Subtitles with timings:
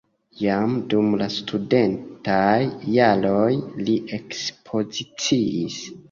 [0.37, 2.61] Jam dum la studentaj
[2.93, 3.51] jaroj
[3.89, 5.77] li ekspoziciis.